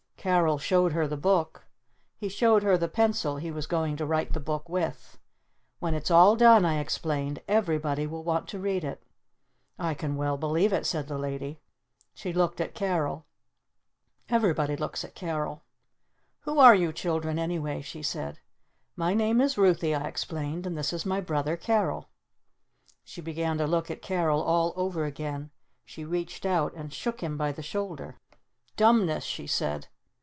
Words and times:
Carol 0.21 0.59
showed 0.59 0.91
her 0.91 1.07
the 1.07 1.17
book. 1.17 1.65
He 2.15 2.29
showed 2.29 2.61
her 2.61 2.77
the 2.77 2.87
pencil 2.87 3.37
he 3.37 3.49
was 3.49 3.65
going 3.65 3.97
to 3.97 4.05
write 4.05 4.33
the 4.33 4.39
book 4.39 4.69
with. 4.69 5.17
"When 5.79 5.95
it's 5.95 6.11
all 6.11 6.35
done," 6.35 6.63
I 6.63 6.77
explained, 6.77 7.41
"everybody 7.47 8.05
will 8.05 8.23
want 8.23 8.47
to 8.49 8.59
read 8.59 8.83
it!" 8.83 9.01
"I 9.79 9.95
can 9.95 10.15
well 10.15 10.37
believe 10.37 10.73
it," 10.73 10.85
said 10.85 11.07
the 11.07 11.17
Lady. 11.17 11.59
She 12.13 12.33
looked 12.33 12.61
at 12.61 12.75
Carol. 12.75 13.25
Everybody 14.29 14.75
looks 14.77 15.03
at 15.03 15.15
Carol. 15.15 15.63
"Who 16.41 16.59
are 16.59 16.75
you 16.75 16.93
children, 16.93 17.39
anyway?" 17.39 17.81
she 17.81 18.03
said. 18.03 18.37
"My 18.95 19.15
name 19.15 19.41
is 19.41 19.57
Ruthy," 19.57 19.95
I 19.95 20.03
explained. 20.05 20.67
"And 20.67 20.77
this 20.77 20.93
is 20.93 21.03
my 21.03 21.19
brother 21.19 21.57
Carol." 21.57 22.09
She 23.03 23.21
began 23.21 23.57
to 23.57 23.65
look 23.65 23.89
at 23.89 24.03
Carol 24.03 24.43
all 24.43 24.71
over 24.75 25.03
again. 25.05 25.49
She 25.83 26.05
reached 26.05 26.45
out 26.45 26.75
and 26.75 26.93
shook 26.93 27.21
him 27.21 27.39
by 27.39 27.51
the 27.51 27.63
shoulder. 27.63 28.19
"Dumbness!" 28.75 29.23
she 29.23 29.47
said. 29.47 29.87